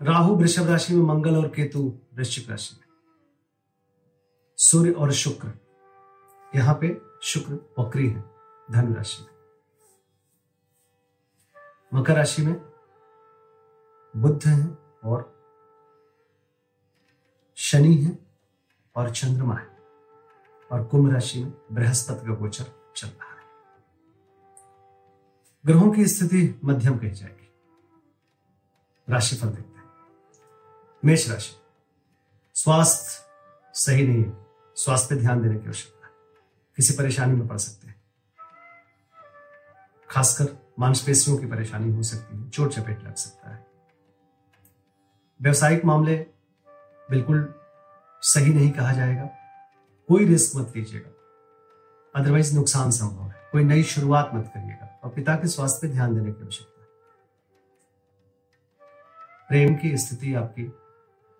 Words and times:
राहु 0.00 0.34
वृषभ 0.34 0.68
राशि 0.68 0.94
में 0.94 1.02
मंगल 1.02 1.36
और 1.36 1.48
केतु 1.48 1.80
वृश्चिक 2.14 2.50
राशि 2.50 2.76
में। 2.76 2.86
सूर्य 4.58 4.90
और 4.90 5.12
शुक्र, 5.12 5.52
यहाँ 6.56 6.74
पे 6.80 6.88
शुक्र 7.22 7.54
वक्री 7.78 8.08
है, 8.08 8.24
धन 8.70 8.94
राशि 8.94 9.22
में। 9.22 9.30
मकर 11.94 12.16
राशि 12.16 12.42
में 12.42 12.54
बुद्ध 14.14 14.46
है 14.46 14.66
और 15.04 15.32
शनि 17.56 17.94
है 17.94 18.18
और 18.96 19.10
चंद्रमा 19.10 19.54
है, 19.54 19.68
और 20.70 20.84
कुंभ 20.84 21.12
राशि 21.12 21.44
में 21.44 21.52
बृहस्पति 21.72 22.26
का 22.26 22.34
गोचर 22.34 22.64
चल 22.96 23.08
रहा 23.08 23.30
है। 23.30 23.44
ग्रहों 25.64 25.90
की 25.92 26.06
स्थिति 26.06 26.60
मध्यम 26.64 26.98
कही 26.98 27.10
जाएगी। 27.10 27.48
राशिफल 29.08 29.48
देखते 29.48 29.75
मेष 31.06 31.30
राशि। 31.30 31.56
स्वास्थ्य 32.54 33.24
सही 33.74 34.06
नहीं 34.06 34.24
है। 34.24 34.46
स्वास्थ्य 34.76 35.14
पे 35.14 35.20
ध्यान 35.20 35.42
देने 35.42 35.58
की 35.58 35.66
आवश्यकता 35.66 36.06
है। 36.06 36.12
किसी 36.76 36.98
परेशानी 36.98 37.34
में 37.34 37.48
पड़ 37.48 37.56
सकते 37.56 37.86
हैं। 37.88 38.02
खासकर 40.10 40.72
मांसपेशियों 40.78 41.36
की 41.36 41.46
परेशानी 41.46 41.92
हो 41.92 42.02
सकती 42.02 42.38
है। 42.38 42.50
चोट 42.50 42.72
चपेट 42.72 43.04
लग 43.04 43.14
सकता 43.14 43.50
है। 43.50 43.66
व्यवसायिक 45.42 45.84
मामले 45.84 46.26
बिल्कुल 47.10 47.54
सही 48.22 48.54
नहीं 48.54 48.70
कहा 48.70 48.92
जाएगा। 48.92 49.24
कोई 50.08 50.24
रिस्क 50.24 50.56
मत 50.56 50.72
लीजिएगा। 50.76 51.10
अदरवाइज़ 52.20 52.54
नुकसान 52.54 52.90
संभव 52.90 53.28
है। 53.28 53.48
कोई 53.52 53.64
नई 53.64 53.82
शुरुआत 53.82 54.30
मत 54.34 54.50
करिएगा। 54.54 55.00
और 55.04 55.10
पिता 55.10 55.34
के 55.34 55.48
स्वास्थ्य 55.48 55.86
पर 55.86 55.92
ध्यान 55.92 56.14
देने 56.14 56.32
की 56.32 56.42
आवश्यकता 56.42 56.80
है। 56.80 56.88
प्रेम 59.48 59.76
की 59.76 59.98
स्थिति 59.98 60.34
आपकी 60.34 60.72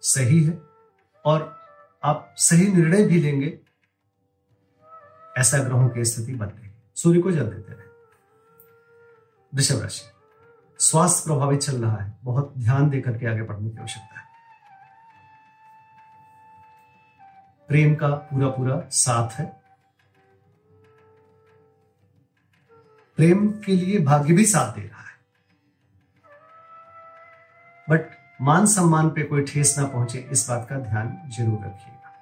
सही 0.06 0.44
है 0.44 0.58
और 1.24 1.60
आप 2.04 2.34
सही 2.36 2.66
निर्णय 2.72 3.06
भी 3.06 3.20
लेंगे, 3.20 3.58
ऐसा 5.38 5.58
ग्रहों 5.58 5.88
की 5.88 6.04
स्थिति 6.04 6.34
बन 6.34 6.46
रही 6.46 6.70
सूर्य 6.94 7.20
को 7.20 7.30
जल 7.30 7.50
देते 7.50 7.72
रहे। 7.72 7.86
वृषभ 9.54 9.82
राशि, 9.82 10.04
स्वास्थ्य 10.78 11.22
प्रभावित 11.27 11.60
चल 11.60 11.82
रहा 11.84 11.96
है, 11.96 12.18
बहुत 12.24 12.54
ध्यान 12.58 12.90
देकर 12.90 13.18
के 13.18 13.27
आगे 13.27 13.42
बढ़ने 13.42 13.70
की 13.70 13.77
आवश्यकता 13.77 14.20
है। 14.20 14.27
प्रेम 17.68 17.94
का 17.94 18.08
पूरा 18.08 18.48
पूरा 18.48 18.80
साथ 18.90 19.30
है। 19.30 19.46
प्रेम 23.16 23.48
के 23.60 23.72
लिए 23.72 23.98
भाग्य 23.98 24.34
भी 24.34 24.46
साथ 24.46 24.72
दे 24.72 24.86
रहा 24.86 25.02
है। 25.02 25.16
बट 27.90 28.25
मान 28.41 28.67
सम्मान 28.67 29.11
पे 29.11 29.23
कोई 29.23 29.42
ठेस 29.42 29.79
ना 29.79 29.87
पहुँचे, 29.87 30.19
इस 30.19 30.48
बात 30.48 30.67
का 30.69 30.79
ध्यान 30.79 31.31
ज़रूर 31.31 31.59
रखिएगा। 31.59 32.12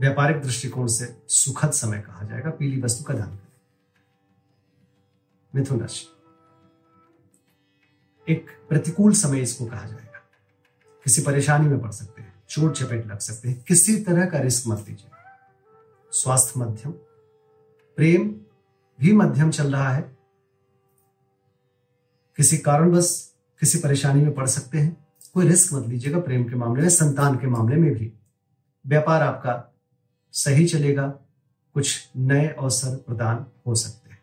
व्यापारिक 0.00 0.42
दृष्टिकोण 0.42 0.86
से 0.86 1.22
सुखद 1.28 1.70
समय 1.70 2.00
कहा 2.00 2.24
जाएगा, 2.24 2.50
पीली 2.50 2.80
वस्तु 2.82 3.04
का 3.04 3.14
ध्यान 3.14 3.28
करें। 3.28 3.52
मिथुन 5.54 5.80
राशि। 5.80 6.06
एक 8.28 8.50
प्रतिकूल 8.68 9.12
समय 9.12 9.40
इसको 9.40 9.66
कहा 9.66 9.86
जाएगा। 9.86 10.18
किसी 11.04 11.22
परेशानी 11.22 11.68
में 11.68 11.80
पड़ 11.80 11.90
सकते 11.90 12.22
हैं, 12.22 12.42
चोट 12.48 12.76
चपेट 12.76 13.06
लग 13.06 13.18
सकते 13.18 13.48
हैं, 13.48 13.64
किसी 13.68 14.00
तरह 14.00 14.26
का 14.26 14.38
रिस्क 14.38 14.68
मत 14.68 14.78
लीजिए। 14.78 15.10
स्वास्थ्य 16.12 16.60
मध्यम, 16.60 16.92
प्रेम 17.98 18.28
भी 19.00 19.12
मध्यम 19.12 19.50
चल 19.50 19.72
रहा 19.72 19.92
है। 19.92 20.16
किसी 22.36 22.58
कारणवश 22.58 23.31
किसी 23.62 23.78
परेशानी 23.78 24.22
में 24.22 24.34
पड़ 24.34 24.46
सकते 24.46 24.78
हैं। 24.78 25.06
कोई 25.34 25.48
रिस्क 25.48 25.74
मत 25.74 25.88
लीजिएगा 25.88 26.20
प्रेम 26.20 26.44
के 26.44 26.54
मामले 26.54 26.82
में, 26.82 26.88
संतान 26.88 27.36
के 27.36 27.46
मामले 27.46 27.76
में 27.76 27.94
भी। 27.94 28.12
व्यापार 28.86 29.22
आपका 29.22 29.76
सही 30.32 30.66
चलेगा, 30.66 31.08
कुछ 31.74 32.10
नए 32.16 32.48
अवसर 32.48 32.96
प्रदान 32.96 33.46
हो 33.66 33.74
सकते 33.74 34.10
हैं। 34.10 34.22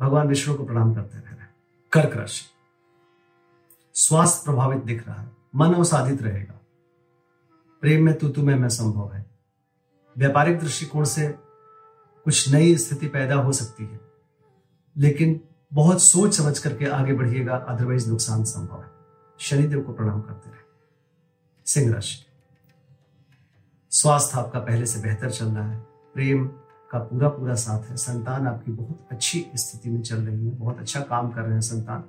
भगवान 0.00 0.28
विष्णु 0.28 0.54
को 0.54 0.64
प्रणाम 0.64 0.94
करते 0.94 1.18
रह 1.18 1.30
रहे 1.30 1.46
कर्क 1.92 2.16
राशि। 2.16 2.44
स्वास्थ्य 3.94 4.42
प्रभावित 4.44 4.84
दिख 4.84 5.08
रहा 5.08 5.22
है। 5.22 5.30
मन 5.56 5.74
अवसाधित 5.74 6.22
रहेगा। 6.22 6.60
प्रेम 7.80 8.04
में 8.04 8.18
तू 8.18 8.28
तुम्हें 8.28 8.56
मैं 8.56 8.68
संभव 8.68 9.12
है। 9.12 9.26
व्यापारिक 10.18 10.58
दृष्टिकोण 10.58 11.04
से 11.04 11.34
कुछ 12.24 12.52
नई 12.52 12.76
स्थिति 12.76 13.08
पैदा 13.08 13.34
हो 13.34 13.52
सकती 13.52 13.84
है। 13.84 14.00
लेकिन 14.96 15.40
बहुत 15.72 16.02
सोच 16.02 16.36
समझ 16.36 16.58
करके 16.58 16.86
आगे 16.86 17.12
बढ़िएगा 17.12 17.56
अदरवाइज़ 17.56 18.10
नुकसान 18.10 18.44
संभव 18.44 18.82
है। 18.82 18.90
शनिदेव 19.38 19.82
को 19.82 19.92
प्रणाम 19.92 20.20
करते 20.20 20.50
रहे। 20.50 20.60
सिंह 21.66 21.94
राशि। 21.94 22.26
स्वास्थ्य 23.90 24.38
आपका 24.38 24.60
पहले 24.60 24.86
से 24.86 25.00
बेहतर 25.00 25.30
चल 25.30 25.46
रहा 25.46 25.70
है। 25.70 25.80
प्रेम 26.14 26.46
का 26.90 26.98
पूरा 26.98 27.28
पूरा 27.28 27.54
साथ 27.54 27.82
है। 27.82 27.96
संतान 27.96 28.46
आपकी 28.48 28.72
बहुत 28.72 29.08
अच्छी 29.10 29.46
स्थिति 29.54 29.90
में 29.90 30.02
चल 30.02 30.16
रही 30.16 30.48
है। 30.48 30.54
बहुत 30.54 30.78
अच्छा 30.78 31.00
काम 31.00 31.30
कर 31.30 31.40
रहे 31.40 31.52
हैं 31.52 31.60
संतान। 31.60 32.00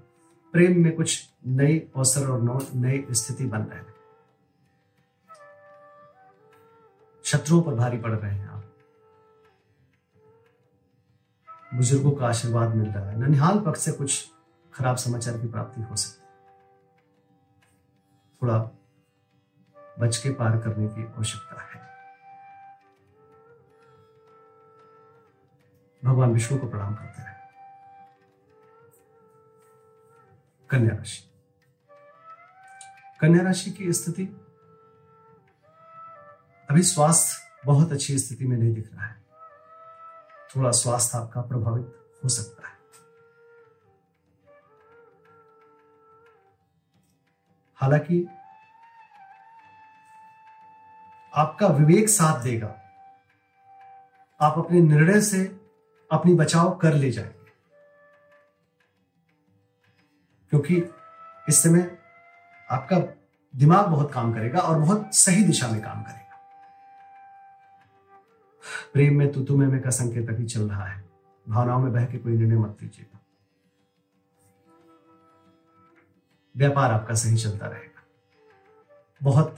प्रेम 0.53 0.83
में 0.83 0.95
कुछ 0.95 1.29
नई 1.47 1.79
अवसर 1.79 2.27
और 2.27 2.67
नई 2.75 3.05
स्थिति 3.11 3.45
बन 3.45 3.61
रहे 3.61 3.79
हैं। 3.79 3.93
शत्रुओं 7.23 7.61
पर 7.61 7.73
भारी 7.75 7.97
पड़ 7.97 8.11
रहे 8.11 8.35
हैं। 8.35 8.52
बुज़ुर्गों 11.73 12.11
का 12.11 12.27
आशीर्वाद 12.27 12.75
मिल 12.75 12.91
रहा 12.91 13.09
है। 13.09 13.19
ननिहाल 13.19 13.59
पक्ष 13.59 13.79
से 13.79 13.91
कुछ 13.91 14.29
खराब 14.73 14.95
समाचार 14.95 15.37
की 15.37 15.47
प्राप्ति 15.47 15.81
हो 15.81 15.95
सकती 15.95 16.25
है। 16.25 16.33
थोड़ा 18.41 18.57
बच 19.99 20.17
के 20.17 20.29
पार 20.29 20.57
करने 20.57 20.87
की 20.87 21.05
आवश्यकता 21.05 21.61
है। 21.61 21.81
भगवान 26.05 26.33
विष्णु 26.33 26.59
को 26.59 26.67
प्रणाम 26.67 26.95
करते 26.95 27.23
रहे 27.23 27.33
कन्या 30.69 30.95
राशि। 30.95 31.29
कन्या 33.19 33.43
राशि 33.43 33.71
की 33.71 33.93
स्थिति, 33.93 34.25
अभी 36.69 36.83
स्वास्थ्य 36.83 37.61
बहुत 37.65 37.91
अच्छी 37.91 38.19
स्थिति 38.19 38.45
में 38.45 38.57
नहीं 38.57 38.73
दिख 38.73 38.93
रहा 38.93 39.05
है। 39.05 39.22
थोड़ा 40.55 40.71
स्वास्थ्य 40.71 41.17
आपका 41.17 41.41
प्रभावित 41.41 42.09
हो 42.23 42.29
सकता 42.29 42.67
है। 42.67 42.73
हालाँकि 47.75 48.27
आपका 51.35 51.67
विवेक 51.67 52.09
साथ 52.09 52.43
देगा। 52.43 52.79
आप 54.41 54.57
अपने 54.57 54.81
निर्णय 54.81 55.21
से 55.21 55.59
अपनी 56.11 56.33
बचाव 56.33 56.75
कर 56.75 56.93
ले 56.93 57.11
जाएँगे। 57.11 57.51
क्योंकि 60.49 60.77
इस 61.49 61.63
समय 61.63 61.97
आपका 62.71 62.99
दिमाग 63.55 63.87
बहुत 63.87 64.13
काम 64.13 64.33
करेगा 64.33 64.59
और 64.59 64.79
बहुत 64.79 65.09
सही 65.13 65.43
दिशा 65.43 65.67
में 65.67 65.81
काम 65.81 66.03
करेगा। 66.03 66.22
प्रेम 68.93 69.17
में 69.17 69.31
तू 69.31 69.43
तुम्हें 69.43 69.69
में 69.69 69.81
का 69.81 69.89
संकेत 69.89 70.29
अभी 70.29 70.45
चल 70.45 70.69
रहा 70.69 70.85
है। 70.85 71.03
भावनाओं 71.47 71.79
में 71.79 71.91
बह 71.93 72.05
के 72.05 72.17
कोई 72.17 72.37
निर्णय 72.37 72.57
मत 72.57 72.77
लीजिएगा। 72.83 73.19
व्यापार 76.55 76.91
आपका 76.91 77.13
सही 77.13 77.37
चलता 77.37 77.67
रहेगा। 77.67 78.03
बहुत 79.23 79.55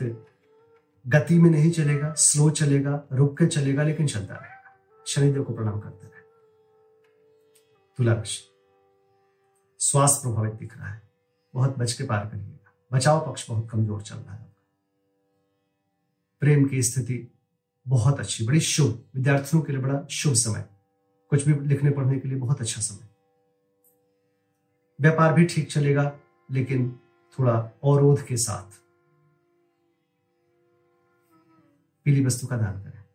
गति 1.06 1.40
में 1.40 1.50
नहीं 1.50 1.72
चलेगा 1.72 2.14
स्लो 2.14 2.50
चलेगा, 2.50 3.04
रुक 3.12 3.38
के 3.38 3.46
चलेगा, 3.46 3.84
लेकिन 3.84 4.08
चलता 4.08 4.36
रहेगा। 4.36 5.04
शनिदेव 5.08 5.44
को 5.44 5.54
प्रणाम 5.54 5.80
करते 5.80 6.08
रहे। 6.08 6.22
तुला 7.98 8.14
राशि 8.14 8.44
स्वास्थ्य 9.80 10.22
प्रभावित 10.22 10.54
दिख 10.54 10.78
रहा 10.78 10.90
है। 10.90 11.02
बहुत 11.54 11.78
बच 11.78 11.94
के 11.94 12.04
पार 12.04 12.26
करिएगा। 12.26 12.74
बचाव 12.92 13.20
पक्ष 13.28 13.50
बहुत 13.50 13.70
कमज़ोर 13.70 14.02
चल 14.02 14.16
रहा 14.16 14.36
है। 14.36 14.56
प्रेम 16.40 16.66
की 16.66 16.84
स्थिति 16.84 17.35
बहुत 17.88 18.20
अच्छी, 18.20 18.46
बड़ी 18.46 18.60
शुभ, 18.60 19.06
विद्यार्थियों 19.16 19.64
के 19.64 19.72
लिए 19.72 19.82
बड़ा 19.82 20.06
शुभ 20.06 20.34
समय। 20.34 20.70
कुछ 21.30 21.48
भी 21.48 21.68
लिखने, 21.68 21.90
पढ़ने 21.90 22.20
के 22.20 22.28
लिए 22.28 22.38
बहुत 22.38 22.62
अच्छा 22.62 22.82
समय। 22.82 23.10
व्यापार 25.02 25.34
भी 25.34 25.46
ठीक 25.46 25.72
चलेगा, 25.72 26.20
लेकिन 26.52 27.00
थोड़ा 27.40 27.54
अवरोध 27.84 28.26
के 28.26 28.38
साथ। 28.38 28.82
पीली 32.04 32.26
वस्तु 32.26 32.48
का 32.48 32.58
दान 32.58 32.84
करें। 32.84 33.06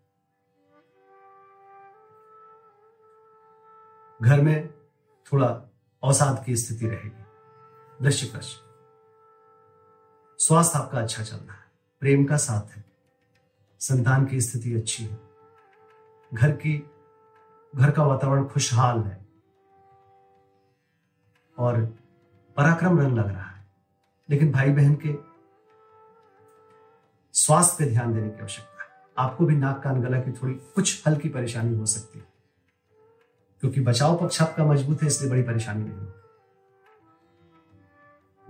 घर 4.22 4.40
में 4.40 4.68
थोड़ा 5.32 5.46
अवसाद 6.04 6.44
की 6.46 6.56
स्थिति 6.56 6.86
रहेगी। 6.86 7.24
वृश्चिक 8.04 8.34
राशि 8.34 8.56
स्वास्थ्य 10.44 10.78
आपका 10.78 11.00
अच्छा 11.00 11.22
चल 11.22 11.36
रहा 11.36 11.56
है। 11.56 11.72
प्रेम 12.00 12.24
का 12.24 12.36
साथ 12.36 12.76
है। 12.76 12.89
संतान 13.80 14.26
की 14.26 14.40
स्थिति 14.40 14.76
अच्छी 14.76 15.04
है। 15.04 15.20
घर 16.34 16.52
की, 16.52 16.90
घर 17.76 17.90
का 17.90 18.02
वातावरण 18.02 18.44
खुशहाल 18.44 19.00
है। 19.00 19.26
और 21.58 21.84
पराक्रम 22.56 23.00
रंग 23.00 23.18
लग 23.18 23.28
रहा 23.28 23.50
है। 23.50 23.66
लेकिन 24.30 24.52
भाई 24.52 24.70
बहन 24.70 24.98
के 25.06 25.30
स्वास्थ्य 27.32 27.84
पे 27.84 27.90
ध्यान 27.90 28.14
देने 28.14 28.30
की 28.30 28.40
आवश्यकता 28.40 28.82
है। 28.82 28.90
आपको 29.18 29.46
भी 29.46 29.56
नाक 29.56 29.82
कान 29.82 30.02
गला 30.02 30.20
की 30.20 30.32
थोड़ी, 30.32 30.54
कुछ 30.54 31.08
हल्की 31.08 31.28
परेशानी 31.28 31.76
हो 31.76 31.86
सकती 31.86 32.18
है। 32.18 32.26
क्योंकि 33.60 33.80
बचाव 33.80 34.18
पक्ष 34.18 34.42
आपका 34.42 34.64
मज़बूत 34.64 35.02
है, 35.02 35.08
इसलिए 35.08 35.30
बड़ी 35.30 35.42
परेशानी 35.42 35.84
नहीं 35.84 35.98
होगी 35.98 36.12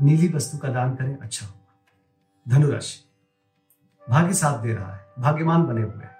नीली 0.01 0.33
वस्तु 0.33 0.59
का 0.59 0.69
दान 0.69 0.95
करें 0.95 1.19
अच्छा 1.19 1.47
होगा। 1.47 1.75
धनुराशि, 2.49 3.05
भाग्य 4.11 4.35
साथ 4.35 4.63
दे 4.63 4.75
रहा 4.75 4.95
है। 4.95 5.10
भाग्यमान 5.21 5.65
बने 5.67 5.83
हुए 5.83 6.03
हैं। 6.05 6.17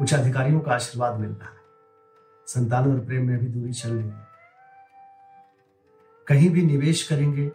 उच्च 0.00 0.14
अधिकारियों 0.14 0.60
का 0.60 0.72
आशीर्वाद 0.72 1.18
मिल 1.20 1.30
रहा 1.30 1.48
है। 1.48 1.56
संतान 2.46 2.92
और 2.92 3.04
प्रेम 3.06 3.26
में 3.26 3.38
भी 3.38 3.46
दूरी 3.48 3.72
चल 3.72 3.90
रही 3.90 4.08
है। 4.08 4.26
कहीं 6.26 6.50
भी 6.50 6.62
निवेश 6.62 7.06
करेंगे 7.08 7.48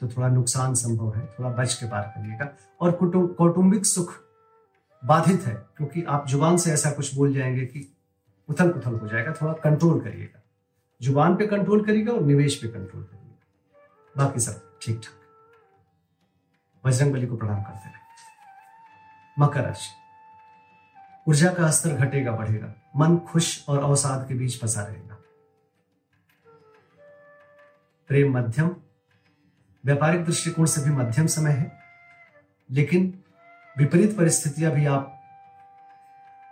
तो 0.00 0.08
थोड़ा 0.08 0.28
नुकसान 0.28 0.74
संभव 0.74 1.14
है, 1.16 1.26
थोड़ा 1.28 1.50
बच 1.50 1.74
के 1.74 1.86
पार 1.86 2.02
करिएगा। 2.08 2.48
और 2.80 2.92
कौटुंबिक 3.38 3.86
सुख 3.86 4.14
बाधित 5.02 5.42
है, 5.42 5.54
क्योंकि 5.76 6.02
आप 6.04 6.26
ज़ुबान 6.28 6.56
से 6.56 6.72
ऐसा 6.72 6.90
कुछ 6.90 7.14
बोल 7.14 7.32
जाएँगे 7.34 7.66
कि 7.66 7.86
उथल 8.48 8.72
पुथल 8.72 8.94
हो 8.94 9.08
जाएगा, 9.08 9.32
थोड़ा 9.32 9.52
कंट्रोल 9.54 10.00
करिएगा। 10.00 10.42
ज़ुबान 11.00 11.36
पे 11.36 11.46
कंट्रोल 11.46 11.84
करिएगा 11.84 12.12
और 12.12 12.22
निवेश 12.22 12.56
पे 12.56 12.68
कंट्रोल 12.68 13.02
करिएगा। 13.02 14.24
बाकी 14.24 14.40
सब 14.40 14.60
ठीक 14.82 15.00
ठाक 15.00 15.20
बजरंग 16.84 17.12
बली 17.12 17.26
को 17.26 17.36
प्रणाम 17.36 17.62
करते 17.62 17.88
रहे 17.88 18.00
मकर 19.36 19.60
राशि। 19.60 20.01
ऊर्जा 21.28 21.52
का 21.52 21.70
स्तर 21.70 21.90
घटेगा, 21.90 22.32
बढ़ेगा। 22.32 22.74
मन 22.96 23.18
खुश 23.18 23.68
और 23.68 23.78
अवसाद 23.78 24.28
के 24.28 24.34
बीच 24.34 24.60
फंसा 24.60 24.82
रहेगा। 24.82 25.18
प्रेम 28.08 28.38
मध्यम, 28.38 28.76
व्यापारिक 29.84 30.24
दृष्टिकोण 30.24 30.66
से 30.66 30.80
भी 30.80 30.90
मध्यम 30.90 31.26
समय 31.26 31.50
है, 31.50 31.78
लेकिन 32.70 33.24
विपरीत 33.78 34.16
परिस्थितियाँ 34.16 34.72
भी 34.72 34.86
आप 34.86 35.18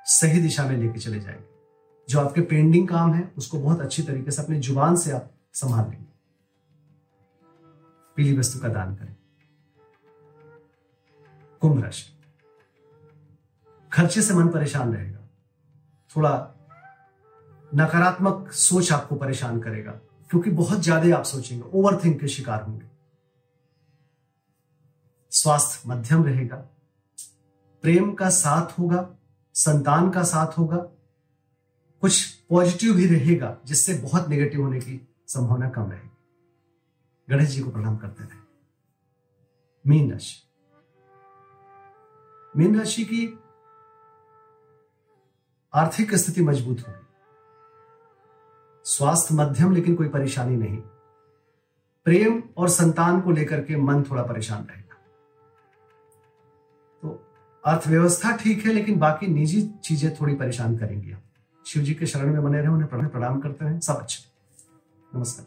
सही 0.05 0.40
दिशा 0.40 0.64
में 0.64 0.76
लेके 0.76 0.99
चले 0.99 1.20
जाएँगे। 1.20 1.44
जो 2.08 2.20
आपके 2.20 2.40
पेंडिंग 2.40 2.88
काम 2.88 3.14
है, 3.14 3.32
उसको 3.38 3.61
बहुत 3.61 3.81
अच्छी 3.81 4.02
तरीके 4.02 4.31
से 4.31 4.43
अपने 4.43 4.61
ज़ुबान 4.61 4.96
से 4.96 5.12
आप 5.12 5.31
संभाल 5.52 5.90
लेंगे। 5.90 6.11
पीली 8.17 8.38
वस्तु 8.38 8.58
का 8.58 8.69
दान 8.69 8.96
करें। 8.96 9.17
कुंभ 11.61 11.84
राशि। 11.84 12.19
खर्चे 13.93 14.23
से 14.23 14.35
मन 14.35 14.49
परेशान 14.49 14.93
रहेगा। 14.95 15.19
थोड़ा 16.11 16.33
नकारात्मक 17.73 18.51
सोच 18.53 18.93
आपको 18.93 19.17
परेशान 19.17 19.61
करेगा, 19.61 19.93
क्योंकि 20.31 20.51
बहुत 20.53 20.81
ज़्यादा 20.81 21.17
आप 21.17 21.25
सोचेंगे 21.25 21.65
ओवर 21.71 22.01
थिंक 22.05 22.21
के 22.21 22.29
शिकार 22.29 22.63
होंगे। 22.63 22.87
स्वास्थ्य 25.33 25.89
मध्यम 25.89 26.25
रहेगा, 26.25 26.57
प्रेम 27.85 28.13
का 28.13 28.29
साथ 28.31 28.79
होगा, 28.79 29.07
संतान 29.55 30.11
का 30.11 30.23
साथ 30.25 30.59
होगा, 30.59 30.77
कुछ 32.03 32.25
पॉजिटिव 32.51 32.95
भी 32.95 33.07
रहेगा, 33.07 33.57
जिससे 33.67 33.95
बहुत 33.99 34.29
नेगेटिव 34.29 34.63
होने 34.63 34.81
की 34.81 35.01
संभावना 35.29 35.69
कम 35.71 35.91
रहेगी। 35.91 36.09
गणेश 37.29 37.49
जी 37.49 37.63
को 37.63 37.71
प्रणाम 37.71 37.97
करते 37.97 38.25
रहे। 38.25 38.39
मीन 39.85 40.11
राशि 40.13 40.37
मीन 42.55 42.79
राशि 42.79 43.05
की 43.05 43.27
आर्थिक 45.75 46.14
स्थिति 46.14 46.43
मज़बूत 46.43 46.81
होगी 46.81 46.99
स्वास्थ्य 48.87 49.34
मध्यम, 49.34 49.72
लेकिन 49.72 49.94
कोई 49.94 50.08
परेशानी 50.08 50.56
नहीं। 50.56 50.76
प्रेम 52.06 52.43
और 52.56 52.69
संतान 52.69 53.20
को 53.20 53.31
लेकर 53.31 53.61
के 53.61 53.76
मन 53.76 54.02
थोड़ा 54.02 54.22
परेशान 54.22 54.64
रहेगा। 54.64 54.96
तो 57.02 57.08
अर्थव्यवस्था 57.64 58.37
ठीक 58.37 58.64
है, 58.67 58.72
लेकिन 58.72 58.99
बाकी 58.99 59.26
निजी 59.26 59.62
चीज़ें 59.84 60.14
थोड़ी 60.17 60.34
परेशान 60.34 60.76
करेंगी। 60.78 61.12
आप 61.12 61.22
शिव 61.64 61.82
जी 61.82 61.94
के 61.94 62.06
शरण 62.06 62.32
में 62.32 62.43
बने 62.44 62.58
रहे, 62.58 62.69
उन्हें 62.69 63.08
प्रणाम 63.08 63.40
करते 63.40 63.64
रहे 63.64 63.81
सब 63.81 63.96
अच्छे। 63.96 64.25
नमस्कार। 65.12 65.46